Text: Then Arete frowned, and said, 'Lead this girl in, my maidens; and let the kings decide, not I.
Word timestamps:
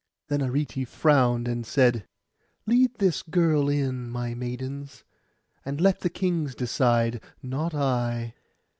Then 0.29 0.41
Arete 0.41 0.87
frowned, 0.87 1.47
and 1.47 1.63
said, 1.63 2.07
'Lead 2.65 2.95
this 2.95 3.21
girl 3.21 3.69
in, 3.69 4.09
my 4.09 4.33
maidens; 4.33 5.03
and 5.63 5.79
let 5.79 5.99
the 5.99 6.09
kings 6.09 6.55
decide, 6.55 7.21
not 7.43 7.75
I. 7.75 8.33